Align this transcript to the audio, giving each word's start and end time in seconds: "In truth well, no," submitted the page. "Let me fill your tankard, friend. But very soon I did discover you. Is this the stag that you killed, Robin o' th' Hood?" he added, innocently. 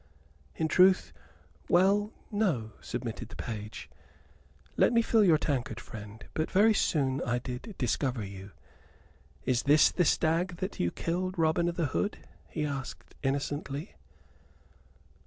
"In 0.55 0.67
truth 0.67 1.13
well, 1.69 2.11
no," 2.31 2.71
submitted 2.81 3.29
the 3.29 3.35
page. 3.35 3.87
"Let 4.75 4.93
me 4.93 5.03
fill 5.03 5.23
your 5.23 5.37
tankard, 5.37 5.79
friend. 5.79 6.25
But 6.33 6.49
very 6.49 6.73
soon 6.73 7.21
I 7.21 7.37
did 7.37 7.75
discover 7.77 8.25
you. 8.25 8.49
Is 9.45 9.61
this 9.61 9.91
the 9.91 10.03
stag 10.03 10.55
that 10.57 10.79
you 10.79 10.89
killed, 10.89 11.37
Robin 11.37 11.69
o' 11.69 11.71
th' 11.71 11.89
Hood?" 11.91 12.17
he 12.49 12.65
added, 12.65 12.95
innocently. 13.21 13.93